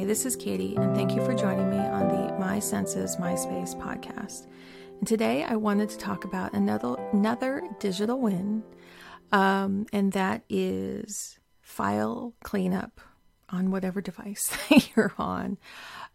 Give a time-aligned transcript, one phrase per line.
[0.00, 3.78] Hi, this is Katie, and thank you for joining me on the My Senses MySpace
[3.78, 4.46] podcast.
[4.98, 8.62] And today I wanted to talk about another another digital win,
[9.30, 13.02] um, and that is file cleanup
[13.50, 14.56] on whatever device
[14.96, 15.58] you're on.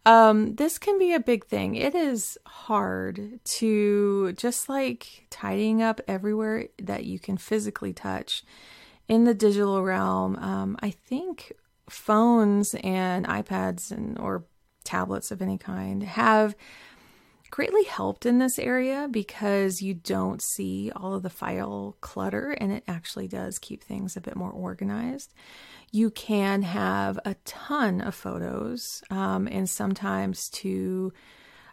[0.04, 1.76] Um, this can be a big thing.
[1.76, 8.42] It is hard to just like tidying up everywhere that you can physically touch
[9.06, 10.34] in the digital realm.
[10.40, 11.52] Um, I think
[11.88, 14.44] phones and iPads and or
[14.84, 16.56] tablets of any kind have
[17.50, 22.72] greatly helped in this area because you don't see all of the file clutter and
[22.72, 25.32] it actually does keep things a bit more organized.
[25.92, 31.12] You can have a ton of photos um, and sometimes to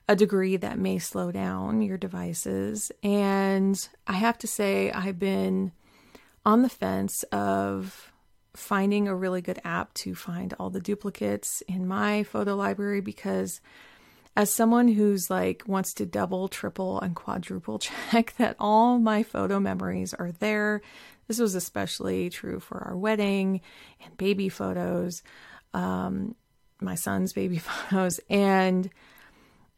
[0.07, 2.91] a degree that may slow down your devices.
[3.01, 5.71] And I have to say, I've been
[6.45, 8.12] on the fence of
[8.55, 13.61] finding a really good app to find all the duplicates in my photo library because
[14.35, 17.79] as someone who's like wants to double, triple, and quadruple
[18.11, 20.81] check that all my photo memories are there.
[21.27, 23.61] This was especially true for our wedding
[24.03, 25.23] and baby photos,
[25.73, 26.35] um,
[26.81, 28.19] my son's baby photos.
[28.29, 28.89] And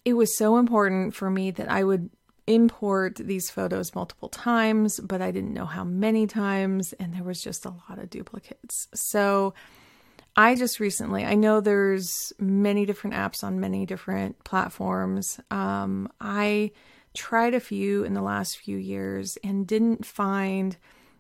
[0.03, 2.09] it was so important for me that I would
[2.47, 7.41] import these photos multiple times, but I didn't know how many times, and there was
[7.41, 8.87] just a lot of duplicates.
[8.93, 9.53] So
[10.35, 15.39] I just recently, I know there's many different apps on many different platforms.
[15.49, 16.71] Um, I
[17.15, 20.77] tried a few in the last few years and didn't find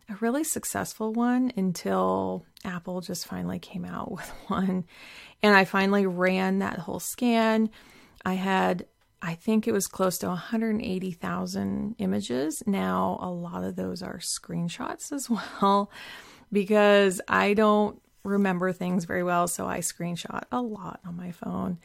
[0.09, 4.85] a really successful one until Apple just finally came out with one.
[5.41, 7.69] And I finally ran that whole scan.
[8.25, 8.85] I had
[9.25, 12.61] I think it was close to 180,000 images.
[12.67, 15.27] Now, a lot of those are screenshots as
[15.61, 15.89] well
[16.51, 19.47] because I don't remember things very well.
[19.47, 21.79] So I screenshot a lot on my phone.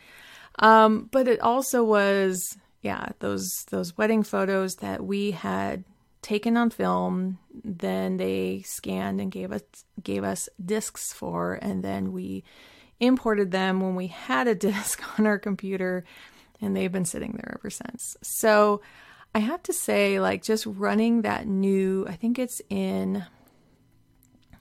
[0.59, 5.85] Um, but it also was, yeah, those those wedding photos that we had
[6.21, 7.39] taken on film.
[7.65, 9.63] Then they scanned and gave us
[10.03, 12.45] gave us discs for, and then we
[12.99, 16.05] imported them when we had a disc on our computer
[16.61, 18.17] and they've been sitting there ever since.
[18.23, 18.81] So
[19.35, 23.25] I have to say, like, just running that new, I think it's in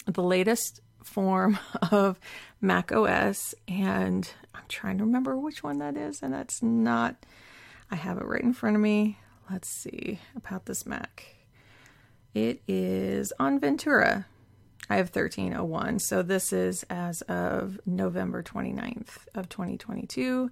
[0.05, 1.57] the latest form
[1.91, 2.19] of
[2.61, 7.15] Mac OS, and I'm trying to remember which one that is, and that's not,
[7.89, 9.17] I have it right in front of me.
[9.49, 11.35] Let's see about this Mac.
[12.35, 14.27] It is on Ventura.
[14.89, 15.99] I have 1301.
[15.99, 20.51] So this is as of November 29th of 2022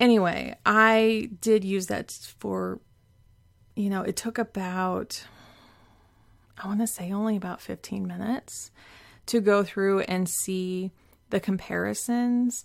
[0.00, 2.80] anyway, I did use that for,
[3.74, 5.24] you know, it took about,
[6.58, 8.70] I want to say only about 15 minutes
[9.26, 10.92] to go through and see
[11.30, 12.64] the comparisons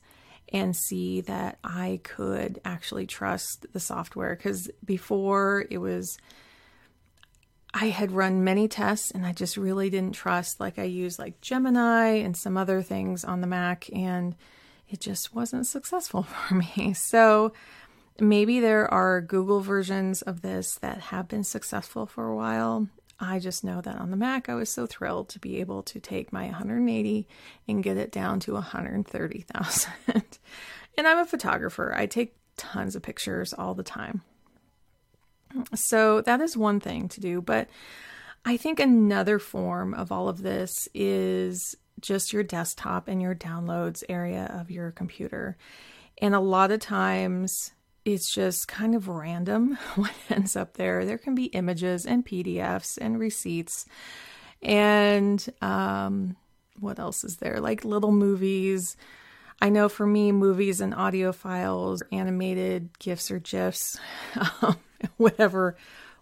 [0.53, 4.35] and see that I could actually trust the software.
[4.35, 6.17] Because before it was,
[7.73, 10.59] I had run many tests and I just really didn't trust.
[10.59, 14.35] Like I used like Gemini and some other things on the Mac and
[14.91, 16.93] it just wasn't successful for me.
[16.93, 17.53] So
[18.19, 22.87] maybe there are Google versions of this that have been successful for a while.
[23.19, 25.99] I just know that on the Mac, I was so thrilled to be able to
[25.99, 27.27] take my 180
[27.67, 29.91] and get it down to 130,000.
[30.97, 34.23] and I'm a photographer, I take tons of pictures all the time.
[35.75, 37.41] So that is one thing to do.
[37.41, 37.67] But
[38.43, 44.03] I think another form of all of this is just your desktop and your downloads
[44.09, 45.57] area of your computer.
[46.19, 47.71] And a lot of times
[48.05, 51.05] it's just kind of random what ends up there.
[51.05, 53.85] There can be images and PDFs and receipts.
[54.61, 56.35] And um,
[56.79, 57.59] what else is there?
[57.59, 58.95] Like little movies.
[59.61, 63.99] I know for me, movies and audio files, animated GIFs or GIFs,
[64.61, 64.77] um,
[65.17, 65.77] whatever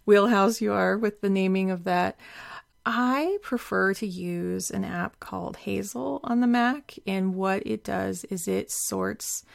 [0.05, 2.19] wheelhouse you are with the naming of that.
[2.91, 8.23] I prefer to use an app called Hazel on the Mac, and what it does
[8.31, 9.45] is it sorts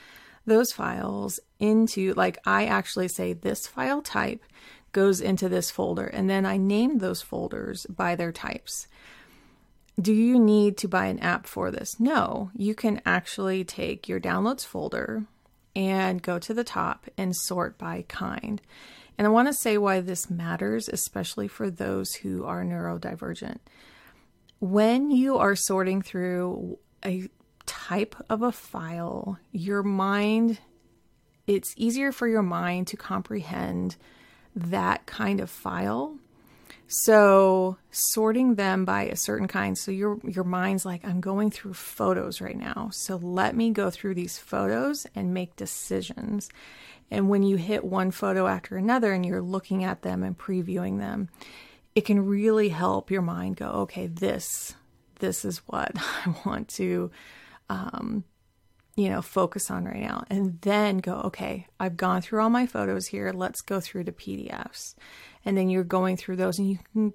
[0.46, 4.44] those files into, like, I actually say this file type
[4.92, 8.86] goes into this folder, and then I name those folders by their types.
[10.00, 11.98] Do you need to buy an app for this?
[11.98, 15.24] No, you can actually take your downloads folder
[15.74, 18.62] and go to the top and sort by kind.
[19.16, 23.58] And I want to say why this matters, especially for those who are neurodivergent.
[24.60, 27.28] When you are sorting through a
[27.66, 30.58] type of a file, your mind,
[31.46, 33.96] it's easier for your mind to comprehend
[34.56, 36.16] that kind of file.
[36.86, 39.76] So sorting them by a certain kind.
[39.76, 42.90] So your your mind's like, I'm going through photos right now.
[42.92, 46.48] So let me go through these photos and make decisions.
[47.14, 50.98] And when you hit one photo after another and you're looking at them and previewing
[50.98, 51.28] them,
[51.94, 54.74] it can really help your mind go, okay, this
[55.20, 57.10] this is what I want to
[57.70, 58.24] um,
[58.96, 60.24] you know, focus on right now.
[60.30, 63.32] And then go, okay, I've gone through all my photos here.
[63.32, 64.94] Let's go through the PDFs
[65.44, 67.12] and then you're going through those and you can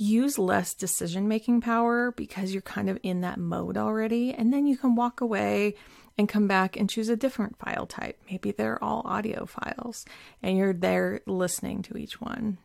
[0.00, 4.66] use less decision making power because you're kind of in that mode already and then
[4.66, 5.74] you can walk away
[6.16, 8.18] and come back and choose a different file type.
[8.30, 10.06] Maybe they're all audio files
[10.42, 12.56] and you're there listening to each one.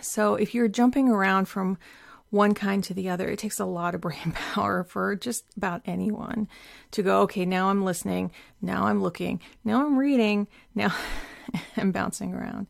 [0.00, 1.78] So if you're jumping around from
[2.28, 5.80] one kind to the other it takes a lot of brain power for just about
[5.86, 6.48] anyone
[6.90, 10.92] to go okay now i'm listening now i'm looking now i'm reading now
[11.76, 12.66] i'm bouncing around.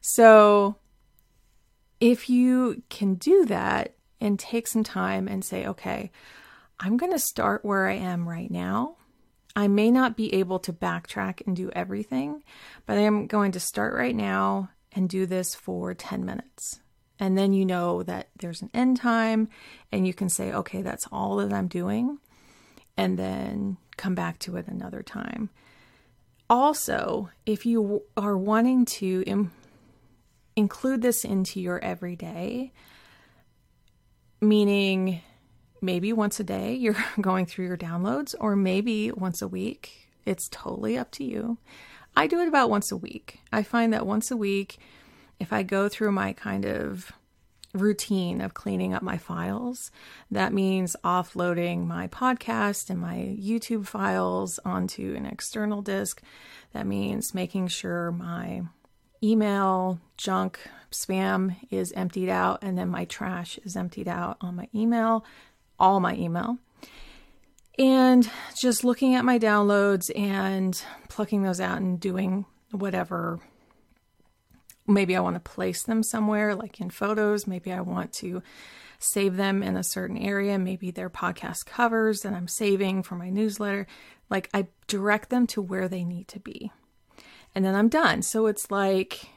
[0.00, 0.76] So,
[2.04, 6.10] if you can do that and take some time and say, okay,
[6.78, 8.96] I'm going to start where I am right now.
[9.56, 12.42] I may not be able to backtrack and do everything,
[12.84, 16.78] but I am going to start right now and do this for 10 minutes.
[17.18, 19.48] And then you know that there's an end time,
[19.90, 22.18] and you can say, okay, that's all that I'm doing,
[22.98, 25.48] and then come back to it another time.
[26.50, 29.48] Also, if you are wanting to
[30.56, 32.72] include this into your everyday,
[34.40, 35.20] meaning
[35.80, 40.08] maybe once a day you're going through your downloads, or maybe once a week.
[40.24, 41.58] It's totally up to you.
[42.16, 43.40] I do it about once a week.
[43.52, 44.78] I find that once a week,
[45.40, 47.12] if I go through my kind of
[47.74, 49.90] routine of cleaning up my files,
[50.30, 56.22] that means offloading my podcast and my YouTube files onto an external disk.
[56.72, 58.62] That means making sure my
[59.24, 60.58] email junk
[60.92, 65.24] spam is emptied out and then my trash is emptied out on my email
[65.78, 66.58] all my email.
[67.78, 73.40] And just looking at my downloads and plucking those out and doing whatever.
[74.86, 77.46] Maybe i want to place them somewhere like in photos.
[77.46, 78.42] Maybe i want to
[78.98, 80.58] save them in a certain area.
[80.58, 83.86] Maybe they're podcast covers that i'm saving for my newsletter.
[84.30, 86.70] Like i direct them to where they need to be
[87.54, 88.22] and then I'm done.
[88.22, 89.28] So it's like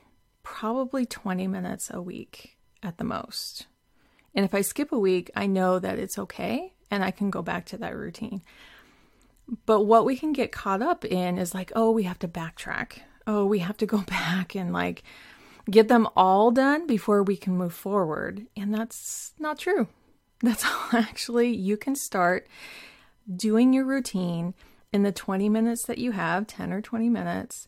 [0.43, 3.67] probably 20 minutes a week at the most.
[4.33, 7.41] And if I skip a week, I know that it's okay and I can go
[7.41, 8.41] back to that routine.
[9.65, 12.99] But what we can get caught up in is like, oh, we have to backtrack.
[13.25, 15.03] Oh, we have to go back and like
[15.69, 18.47] get them all done before we can move forward.
[18.55, 19.87] And that's not true.
[20.43, 22.47] That's all actually, you can start
[23.35, 24.53] doing your routine
[24.93, 27.67] in the 20 minutes that you have, 10 or 20 minutes,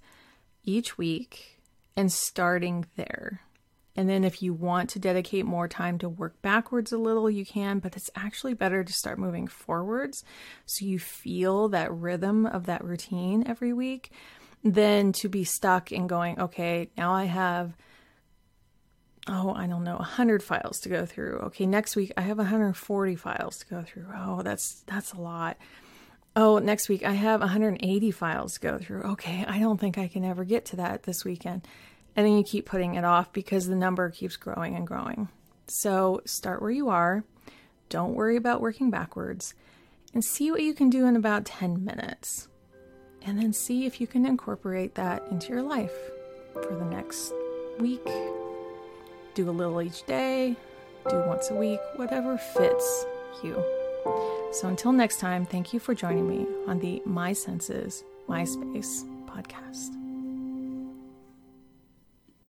[0.69, 1.60] each week
[1.95, 3.42] and starting there.
[3.95, 7.45] And then if you want to dedicate more time to work backwards a little, you
[7.45, 10.24] can, but it's actually better to start moving forwards
[10.66, 14.12] so you feel that rhythm of that routine every week
[14.63, 17.75] than to be stuck in going, okay, now I have
[19.27, 21.38] oh, I don't know, 100 files to go through.
[21.48, 24.07] Okay, next week I have 140 files to go through.
[24.16, 25.57] Oh, that's that's a lot
[26.39, 29.01] oh, next week I have 180 files to go through.
[29.01, 31.68] Okay, I don't think I can ever get to that this weekend.
[32.16, 35.28] And then you keep putting it off because the number keeps growing and growing.
[35.68, 37.25] So start where you are.
[37.90, 39.54] Don't worry about working backwards
[40.13, 42.47] and see what you can do in about 10 minutes.
[43.21, 45.94] And then see if you can incorporate that into your life
[46.54, 47.33] for the next
[47.80, 48.06] week.
[49.33, 50.56] Do a little each day,
[51.09, 53.06] do once a week, whatever fits
[53.44, 54.38] you.
[54.51, 59.06] So until next time, thank you for joining me on the My Senses, My Space
[59.27, 60.08] podcast.